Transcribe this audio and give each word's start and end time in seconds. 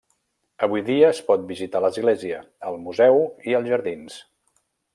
Avui 0.67 0.83
dia 0.87 1.09
es 1.15 1.19
pot 1.27 1.43
visitar 1.51 1.81
l'església, 1.85 2.39
el 2.71 2.81
museu 2.87 3.21
i 3.53 3.57
els 3.61 3.69
jardins. 3.75 4.17